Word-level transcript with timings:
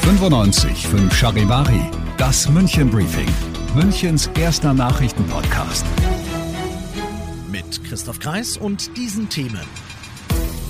95 0.00 0.86
5 0.86 1.14
Charivari, 1.14 1.90
das 2.16 2.48
München 2.48 2.90
Briefing, 2.90 3.28
Münchens 3.74 4.30
erster 4.38 4.72
Nachrichtenpodcast. 4.72 5.84
Mit 7.50 7.84
Christoph 7.84 8.18
Kreis 8.18 8.56
und 8.56 8.96
diesen 8.96 9.28
Themen. 9.28 9.60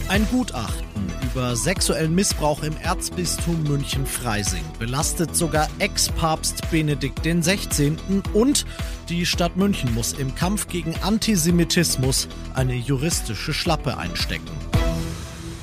Ein 0.08 0.26
Gutachten 0.30 1.12
über 1.22 1.54
sexuellen 1.54 2.14
Missbrauch 2.14 2.64
im 2.64 2.76
Erzbistum 2.78 3.62
München-Freising 3.62 4.64
belastet 4.80 5.36
sogar 5.36 5.68
Ex-Papst 5.78 6.70
Benedikt 6.70 7.22
XVI. 7.22 7.96
und 8.32 8.66
die 9.08 9.24
Stadt 9.24 9.56
München 9.56 9.94
muss 9.94 10.12
im 10.14 10.34
Kampf 10.34 10.66
gegen 10.66 10.94
Antisemitismus 11.02 12.26
eine 12.54 12.74
juristische 12.74 13.54
Schlappe 13.54 13.96
einstecken. 13.96 14.50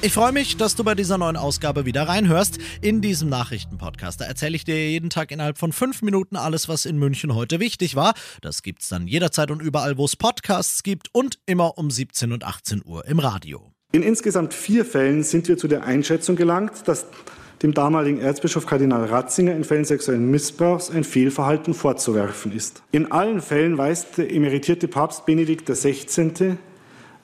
Ich 0.01 0.13
freue 0.13 0.31
mich, 0.31 0.55
dass 0.55 0.77
du 0.77 0.85
bei 0.85 0.95
dieser 0.95 1.17
neuen 1.17 1.35
Ausgabe 1.35 1.85
wieder 1.85 2.03
reinhörst. 2.07 2.57
In 2.79 3.01
diesem 3.01 3.27
Nachrichtenpodcast, 3.27 4.21
erzähle 4.21 4.55
ich 4.55 4.63
dir 4.63 4.89
jeden 4.89 5.09
Tag 5.09 5.29
innerhalb 5.29 5.57
von 5.57 5.73
fünf 5.73 6.01
Minuten 6.01 6.37
alles, 6.37 6.69
was 6.69 6.85
in 6.85 6.97
München 6.97 7.35
heute 7.35 7.59
wichtig 7.59 7.97
war. 7.97 8.13
Das 8.41 8.63
gibt's 8.63 8.87
dann 8.87 9.07
jederzeit 9.07 9.51
und 9.51 9.61
überall, 9.61 9.97
wo 9.97 10.05
es 10.05 10.15
Podcasts 10.15 10.83
gibt 10.83 11.09
und 11.11 11.39
immer 11.45 11.77
um 11.77 11.91
17 11.91 12.31
und 12.31 12.45
18 12.45 12.81
Uhr 12.85 13.05
im 13.09 13.19
Radio. 13.19 13.73
In 13.91 14.01
insgesamt 14.01 14.53
vier 14.53 14.85
Fällen 14.85 15.23
sind 15.23 15.49
wir 15.49 15.57
zu 15.57 15.67
der 15.67 15.83
Einschätzung 15.83 16.37
gelangt, 16.37 16.87
dass 16.87 17.05
dem 17.61 17.73
damaligen 17.73 18.21
Erzbischof 18.21 18.65
Kardinal 18.65 19.03
Ratzinger 19.03 19.53
in 19.53 19.65
Fällen 19.65 19.83
sexuellen 19.83 20.31
Missbrauchs 20.31 20.89
ein 20.89 21.03
Fehlverhalten 21.03 21.73
vorzuwerfen 21.73 22.53
ist. 22.53 22.83
In 22.93 23.11
allen 23.11 23.41
Fällen 23.41 23.77
weist 23.77 24.17
der 24.17 24.31
emeritierte 24.31 24.87
Papst 24.87 25.25
Benedikt 25.25 25.69
XVI. 25.69 26.55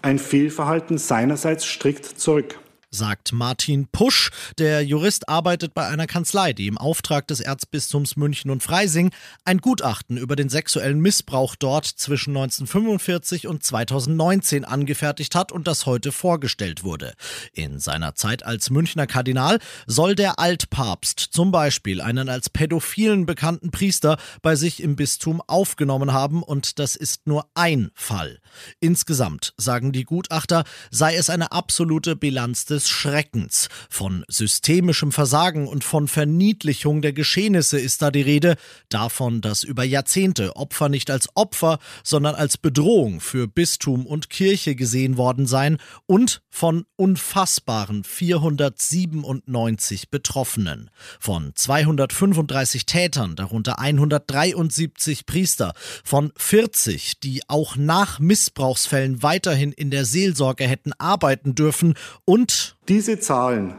ein 0.02 0.20
Fehlverhalten 0.20 0.98
seinerseits 0.98 1.66
strikt 1.66 2.04
zurück 2.20 2.60
sagt 2.96 3.34
Martin 3.34 3.88
Pusch. 3.92 4.32
Der 4.58 4.82
Jurist 4.84 5.30
arbeitet 5.30 5.74
bei 5.74 5.88
einer 5.88 6.08
Kanzlei, 6.08 6.54
die 6.54 6.68
im 6.68 6.78
Auftrag 6.78 7.28
des 7.28 7.40
Erzbistums 7.40 8.16
München 8.16 8.50
und 8.50 8.64
Freising 8.64 9.12
ein 9.44 9.60
Gutachten 9.60 10.18
über 10.18 10.36
den 10.36 10.50
sexuellen 10.50 11.00
Missbrauch 11.00 11.56
dort 11.56 11.86
zwischen 11.86 12.32
1945 12.32 13.48
und 13.48 13.64
2019 13.64 14.66
angefertigt 14.66 15.36
hat 15.36 15.52
und 15.52 15.68
das 15.68 15.86
heute 15.86 16.12
vorgestellt 16.12 16.84
wurde. 16.84 17.14
In 17.54 17.80
seiner 17.80 18.16
Zeit 18.16 18.44
als 18.44 18.70
Münchner 18.70 19.08
Kardinal 19.08 19.60
soll 19.86 20.16
der 20.16 20.40
Altpapst 20.40 21.20
zum 21.20 21.52
Beispiel 21.52 22.02
einen 22.02 22.30
als 22.30 22.50
pädophilen 22.50 23.26
bekannten 23.26 23.72
Priester 23.72 24.18
bei 24.42 24.56
sich 24.56 24.82
im 24.82 24.96
Bistum 24.96 25.42
aufgenommen 25.42 26.14
haben 26.14 26.42
und 26.42 26.80
das 26.80 26.96
ist 26.96 27.28
nur 27.28 27.48
ein 27.54 27.92
Fall. 27.94 28.40
Insgesamt, 28.80 29.54
sagen 29.58 29.92
die 29.92 30.06
Gutachter, 30.06 30.64
sei 30.92 31.16
es 31.16 31.30
eine 31.30 31.52
absolute 31.52 32.16
Bilanz 32.16 32.66
des 32.66 32.85
des 32.86 32.90
Schreckens. 32.90 33.70
Von 33.90 34.24
systemischem 34.28 35.12
Versagen 35.12 35.68
und 35.68 35.84
von 35.84 36.08
Verniedlichung 36.08 37.02
der 37.02 37.14
Geschehnisse 37.14 37.80
ist 37.80 38.02
da 38.02 38.12
die 38.12 38.22
Rede, 38.22 38.56
davon, 38.90 39.42
dass 39.42 39.64
über 39.64 39.84
Jahrzehnte 39.84 40.56
Opfer 40.56 40.90
nicht 40.90 41.10
als 41.10 41.28
Opfer, 41.36 41.80
sondern 42.04 42.36
als 42.36 42.58
Bedrohung 42.58 43.22
für 43.22 43.48
Bistum 43.48 44.06
und 44.06 44.30
Kirche 44.30 44.76
gesehen 44.76 45.18
worden 45.18 45.48
seien 45.48 45.78
und 46.06 46.42
von 46.50 46.86
unfassbaren 46.96 48.04
497 48.04 50.10
Betroffenen. 50.10 50.90
Von 51.20 51.54
235 51.56 52.86
Tätern, 52.86 53.36
darunter 53.36 53.80
173 53.80 55.26
Priester, 55.26 55.74
von 56.04 56.32
40, 56.38 57.20
die 57.20 57.42
auch 57.48 57.76
nach 57.76 58.20
Missbrauchsfällen 58.20 59.24
weiterhin 59.24 59.72
in 59.72 59.90
der 59.90 60.06
Seelsorge 60.06 60.68
hätten 60.68 60.94
arbeiten 60.94 61.56
dürfen 61.56 61.96
und 62.26 62.75
diese 62.88 63.20
Zahlen 63.20 63.76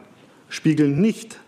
spiegeln 0.49 1.01
nicht 1.01 1.39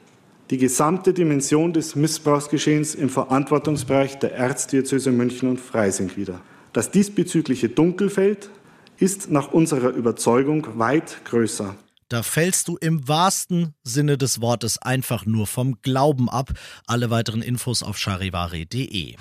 die 0.51 0.59
gesamte 0.59 1.13
Dimension 1.13 1.73
des 1.73 1.95
Missbrauchsgeschehens 1.95 2.95
im 2.95 3.11
Verantwortungsbereich 3.11 4.19
der 4.19 4.35
Erzdiözese 4.35 5.11
München 5.11 5.49
und 5.49 5.61
Freising 5.61 6.17
wider. 6.17 6.41
Das 6.73 6.91
diesbezügliche 6.91 7.69
Dunkelfeld 7.69 8.51
ist 8.99 9.31
nach 9.31 9.53
unserer 9.53 9.91
Überzeugung 9.91 10.79
weit 10.79 11.25
größer. 11.25 11.75
Da 12.09 12.23
fällst 12.23 12.69
du 12.69 12.79
im 12.79 13.07
wahrsten 13.07 13.75
Sinne 13.83 14.17
des 14.17 14.41
Wortes 14.41 14.79
einfach 14.81 15.27
nur 15.27 15.47
vom 15.47 15.83
Glauben 15.83 16.31
ab. 16.31 16.53
Alle 16.87 17.11
weiteren 17.11 17.43
Infos 17.43 17.83
auf 17.83 17.99
charivari.de. 17.99 19.17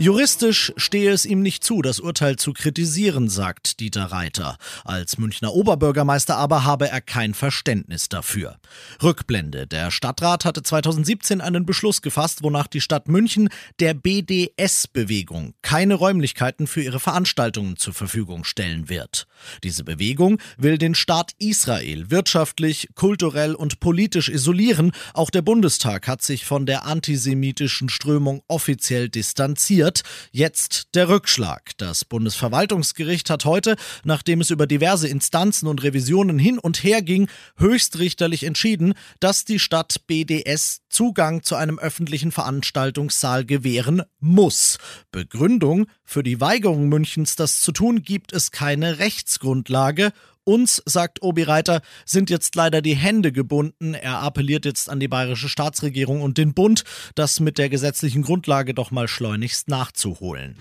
Juristisch 0.00 0.72
stehe 0.76 1.10
es 1.10 1.26
ihm 1.26 1.42
nicht 1.42 1.64
zu, 1.64 1.82
das 1.82 1.98
Urteil 1.98 2.36
zu 2.36 2.52
kritisieren, 2.52 3.28
sagt 3.28 3.80
Dieter 3.80 4.04
Reiter. 4.04 4.56
Als 4.84 5.18
Münchner 5.18 5.52
Oberbürgermeister 5.52 6.36
aber 6.36 6.62
habe 6.62 6.88
er 6.88 7.00
kein 7.00 7.34
Verständnis 7.34 8.08
dafür. 8.08 8.60
Rückblende. 9.02 9.66
Der 9.66 9.90
Stadtrat 9.90 10.44
hatte 10.44 10.62
2017 10.62 11.40
einen 11.40 11.66
Beschluss 11.66 12.00
gefasst, 12.00 12.44
wonach 12.44 12.68
die 12.68 12.80
Stadt 12.80 13.08
München 13.08 13.48
der 13.80 13.92
BDS-Bewegung 13.92 15.54
keine 15.62 15.94
Räumlichkeiten 15.94 16.68
für 16.68 16.82
ihre 16.82 17.00
Veranstaltungen 17.00 17.76
zur 17.76 17.92
Verfügung 17.92 18.44
stellen 18.44 18.88
wird. 18.88 19.26
Diese 19.64 19.82
Bewegung 19.82 20.38
will 20.56 20.78
den 20.78 20.94
Staat 20.94 21.32
Israel 21.38 22.08
wirtschaftlich, 22.08 22.90
kulturell 22.94 23.56
und 23.56 23.80
politisch 23.80 24.28
isolieren. 24.28 24.92
Auch 25.12 25.30
der 25.30 25.42
Bundestag 25.42 26.06
hat 26.06 26.22
sich 26.22 26.44
von 26.44 26.66
der 26.66 26.86
antisemitischen 26.86 27.88
Strömung 27.88 28.42
offiziell 28.46 29.08
distanziert 29.08 29.87
passiert. 29.88 30.02
Jetzt 30.30 30.94
der 30.94 31.08
Rückschlag. 31.08 31.72
Das 31.78 32.04
Bundesverwaltungsgericht 32.04 33.30
hat 33.30 33.44
heute, 33.44 33.76
nachdem 34.04 34.40
es 34.40 34.50
über 34.50 34.66
diverse 34.66 35.08
Instanzen 35.08 35.66
und 35.66 35.82
Revisionen 35.82 36.38
hin 36.38 36.58
und 36.58 36.82
her 36.82 37.02
ging, 37.02 37.28
höchstrichterlich 37.56 38.44
entschieden, 38.44 38.94
dass 39.20 39.44
die 39.44 39.58
Stadt 39.58 40.06
BDS 40.06 40.82
Zugang 40.88 41.42
zu 41.42 41.56
einem 41.56 41.78
öffentlichen 41.78 42.32
Veranstaltungssaal 42.32 43.44
gewähren 43.44 44.02
muss. 44.20 44.78
Begründung 45.10 45.86
für 46.04 46.22
die 46.22 46.40
Weigerung 46.40 46.88
Münchens, 46.88 47.36
das 47.36 47.60
zu 47.60 47.72
tun, 47.72 48.02
gibt 48.02 48.32
es 48.32 48.50
keine 48.50 48.98
Rechtsgrundlage 48.98 50.12
uns, 50.48 50.82
sagt 50.86 51.22
Obi 51.22 51.42
Reiter, 51.44 51.82
sind 52.04 52.30
jetzt 52.30 52.56
leider 52.56 52.82
die 52.82 52.96
Hände 52.96 53.30
gebunden. 53.30 53.94
Er 53.94 54.22
appelliert 54.22 54.64
jetzt 54.64 54.88
an 54.88 54.98
die 54.98 55.06
bayerische 55.06 55.48
Staatsregierung 55.48 56.22
und 56.22 56.38
den 56.38 56.54
Bund, 56.54 56.84
das 57.14 57.38
mit 57.38 57.58
der 57.58 57.68
gesetzlichen 57.68 58.22
Grundlage 58.22 58.74
doch 58.74 58.90
mal 58.90 59.06
schleunigst 59.06 59.68
nachzuholen. 59.68 60.56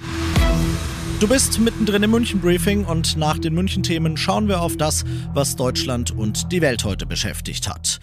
Du 1.20 1.28
bist 1.28 1.58
mittendrin 1.60 2.04
im 2.04 2.12
München-Briefing 2.12 2.86
und 2.86 3.18
nach 3.18 3.40
den 3.40 3.56
München-Themen 3.56 4.18
schauen 4.18 4.48
wir 4.48 4.62
auf 4.62 4.78
das, 4.78 5.04
was 5.34 5.56
Deutschland 5.56 6.12
und 6.12 6.52
die 6.52 6.62
Welt 6.62 6.84
heute 6.84 7.08
beschäftigt 7.08 7.68
hat. 7.68 8.00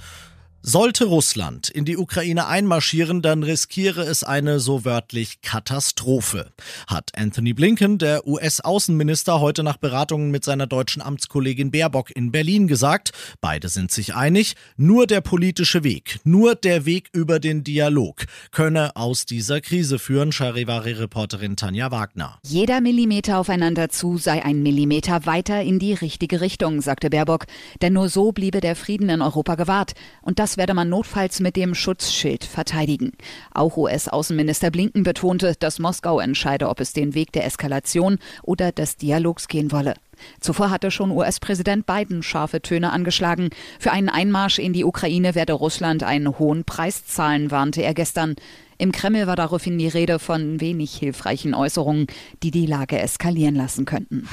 Sollte 0.66 1.04
Russland 1.04 1.69
in 1.69 1.84
die 1.84 1.98
Ukraine 1.98 2.47
einmarschieren, 2.47 3.20
dann 3.20 3.42
riskiere 3.42 4.00
es 4.00 4.25
eine 4.25 4.60
so 4.60 4.86
wörtlich 4.86 5.42
Katastrophe, 5.42 6.52
hat 6.86 7.10
Anthony 7.14 7.52
Blinken, 7.52 7.98
der 7.98 8.26
US-Außenminister, 8.26 9.41
heute 9.41 9.62
nach 9.62 9.76
Beratungen 9.76 10.30
mit 10.30 10.42
seiner 10.42 10.66
deutschen 10.66 11.03
Amtskollegin 11.03 11.70
Baerbock 11.70 12.16
in 12.16 12.32
Berlin 12.32 12.66
gesagt. 12.66 13.12
Beide 13.42 13.69
sind 13.69 13.91
sich 13.91 14.14
einig, 14.14 14.54
nur 14.78 15.06
der 15.06 15.20
politische 15.20 15.84
Weg, 15.84 16.20
nur 16.24 16.54
der 16.54 16.86
Weg 16.86 17.10
über 17.12 17.41
den 17.41 17.62
Dialog 17.62 18.24
könne 18.50 18.97
aus 18.97 19.26
dieser 19.26 19.60
Krise 19.60 19.98
führen, 19.98 20.32
Charivari-Reporterin 20.32 21.56
Tanja 21.56 21.91
Wagner. 21.91 22.38
Jeder 22.42 22.80
Millimeter 22.80 23.36
aufeinander 23.36 23.91
zu 23.91 24.16
sei 24.16 24.42
ein 24.42 24.62
Millimeter 24.62 25.26
weiter 25.26 25.60
in 25.60 25.78
die 25.78 25.92
richtige 25.92 26.41
Richtung, 26.41 26.80
sagte 26.80 27.10
Baerbock, 27.10 27.44
denn 27.82 27.92
nur 27.92 28.08
so 28.08 28.32
bliebe 28.32 28.62
der 28.62 28.76
Frieden 28.76 29.10
in 29.10 29.20
Europa 29.20 29.56
gewahrt. 29.56 29.92
Und 30.22 30.38
das 30.38 30.53
werde 30.56 30.75
man 30.75 30.88
notfalls 30.88 31.41
mit 31.41 31.56
dem 31.56 31.75
Schutzschild 31.75 32.44
verteidigen. 32.44 33.12
Auch 33.53 33.76
US-Außenminister 33.76 34.70
Blinken 34.70 35.03
betonte, 35.03 35.54
dass 35.59 35.78
Moskau 35.78 36.20
entscheide, 36.20 36.69
ob 36.69 36.81
es 36.81 36.92
den 36.92 37.15
Weg 37.15 37.32
der 37.32 37.47
Eskalation 37.47 38.19
oder 38.42 38.72
des 38.72 38.97
Dialogs 38.97 39.48
gehen 39.48 39.72
wolle. 39.72 39.94
Zuvor 40.41 40.70
hatte 40.70 40.91
schon 40.91 41.10
US-Präsident 41.10 41.87
Biden 41.87 42.22
scharfe 42.22 42.62
Töne 42.62 42.92
angeschlagen. 42.92 43.50
Für 43.78 43.92
einen 43.92 44.09
Einmarsch 44.09 44.59
in 44.59 44.72
die 44.72 44.84
Ukraine 44.84 45.34
werde 45.34 45.53
Russland 45.53 46.03
einen 46.03 46.39
hohen 46.39 46.65
Preis 46.65 47.06
zahlen, 47.06 47.51
warnte 47.51 47.83
er 47.83 47.95
gestern. 47.95 48.36
Im 48.78 48.92
Kreml 48.92 49.27
war 49.27 49.36
daraufhin 49.36 49.78
die 49.78 49.89
Rede 49.89 50.18
von 50.18 50.60
wenig 50.60 50.95
hilfreichen 50.95 51.54
Äußerungen, 51.54 52.06
die 52.42 52.51
die 52.51 52.66
Lage 52.66 52.98
eskalieren 52.98 53.54
lassen 53.54 53.84
könnten. 53.84 54.28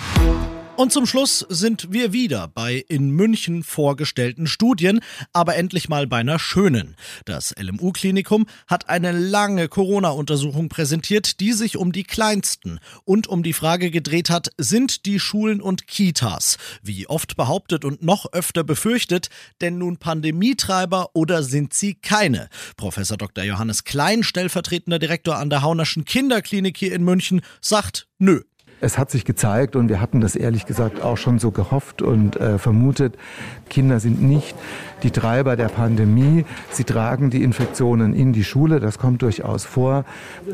Und 0.82 0.92
zum 0.92 1.06
Schluss 1.06 1.46
sind 1.48 1.90
wir 1.92 2.12
wieder 2.12 2.48
bei 2.48 2.84
in 2.88 3.12
München 3.12 3.62
vorgestellten 3.62 4.48
Studien, 4.48 5.00
aber 5.32 5.56
endlich 5.56 5.90
mal 5.90 6.08
bei 6.08 6.18
einer 6.18 6.40
schönen. 6.40 6.96
Das 7.26 7.54
LMU-Klinikum 7.56 8.48
hat 8.66 8.90
eine 8.90 9.12
lange 9.12 9.68
Corona-Untersuchung 9.68 10.70
präsentiert, 10.70 11.40
die 11.40 11.54
sich 11.54 11.78
um 11.78 11.92
die 11.92 12.04
kleinsten 12.04 12.80
und 13.06 13.28
um 13.28 13.44
die 13.44 13.54
Frage 13.54 13.92
gedreht 13.92 14.32
hat, 14.32 14.50
sind 14.58 15.06
die 15.06 15.20
Schulen 15.20 15.62
und 15.62 15.86
Kitas, 15.86 16.58
wie 16.82 17.06
oft 17.06 17.36
behauptet 17.36 17.86
und 17.86 18.02
noch 18.02 18.34
öfter 18.34 18.64
befürchtet, 18.64 19.30
denn 19.62 19.78
nun 19.78 19.98
Pandemietreiber 19.98 21.12
oder 21.14 21.44
sind 21.44 21.76
sie 21.76 21.94
keine? 21.94 22.50
Professor 22.76 23.18
Dr. 23.18 23.44
Johannes 23.44 23.84
Klein, 23.84 24.24
stellvertretender 24.24 24.98
Direktor 24.98 25.38
an 25.38 25.52
der 25.52 25.62
Haunerschen 25.62 26.06
Kinderklinik 26.06 26.76
hier 26.76 26.96
in 26.96 27.04
München, 27.04 27.42
sagt, 27.62 28.08
nö, 28.18 28.42
Es 28.82 28.98
hat 28.98 29.12
sich 29.12 29.26
gezeigt 29.26 29.76
und 29.76 29.90
wir 29.90 30.02
hatten 30.02 30.22
das 30.22 30.36
ehrlich 30.36 30.66
gesagt 30.66 31.02
auch 31.02 31.18
schon 31.18 31.38
so 31.38 31.52
gehofft 31.52 32.02
und 32.02 32.36
äh, 32.36 32.58
vermutet, 32.58 33.16
Kinder 33.70 34.00
sind 34.00 34.22
nicht 34.22 34.56
die 35.04 35.12
Treiber 35.12 35.56
der 35.56 35.70
Pandemie. 35.70 36.46
Sie 36.72 36.84
tragen 36.84 37.30
die 37.30 37.44
Infektionen 37.44 38.14
in 38.14 38.34
die 38.34 38.44
Schule, 38.44 38.80
das 38.80 38.98
kommt 38.98 39.22
durchaus 39.22 39.66
vor, 39.66 40.04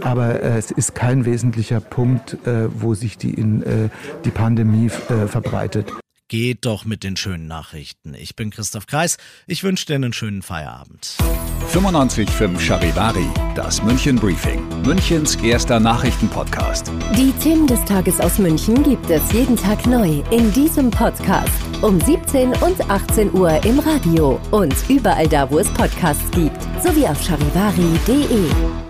aber 0.02 0.44
äh, 0.44 0.58
es 0.58 0.72
ist 0.72 0.94
kein 0.94 1.26
wesentlicher 1.26 1.80
Punkt, 1.80 2.38
äh, 2.46 2.68
wo 2.74 2.94
sich 2.94 3.18
die, 3.18 3.34
in, 3.34 3.64
äh, 3.64 3.90
die 4.26 4.32
Pandemie 4.32 4.88
äh, 4.88 5.28
verbreitet. 5.28 5.94
Geht 6.30 6.66
doch 6.66 6.84
mit 6.84 7.04
den 7.04 7.16
schönen 7.16 7.48
Nachrichten. 7.48 8.14
Ich 8.14 8.36
bin 8.36 8.50
Christoph 8.50 8.86
Kreis. 8.86 9.18
Ich 9.46 9.64
wünsche 9.64 9.86
dir 9.86 9.96
einen 9.96 10.12
schönen 10.12 10.42
Feierabend. 10.42 11.16
95.5 11.72 12.60
Charivari, 12.60 13.28
das 13.56 13.82
München 13.82 14.18
Briefing, 14.18 14.68
Münchens 14.84 15.36
erster 15.38 15.80
Nachrichtenpodcast. 15.80 16.92
Die 17.16 17.32
Themen 17.42 17.66
des 17.66 17.84
Tages 17.86 18.20
aus 18.20 18.40
München 18.40 18.84
gibt 18.84 19.10
es 19.10 19.32
jeden 19.32 19.56
Tag 19.56 19.86
neu 19.86 20.22
in 20.32 20.52
diesem 20.52 20.92
Podcast. 20.92 21.54
Um 21.82 22.02
17 22.02 22.50
und 22.56 22.90
18 22.90 23.34
Uhr 23.34 23.64
im 23.64 23.80
Radio 23.80 24.40
und 24.52 24.76
überall 24.90 25.30
da, 25.30 25.50
wo 25.50 25.60
es 25.60 25.70
Podcasts 25.76 26.30
gibt. 26.32 26.62
Sowie 26.84 27.08
auf 27.08 27.22
charivari.de. 27.24 28.87